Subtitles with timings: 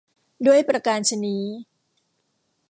[0.47, 1.43] ด้วยประการฉะนี้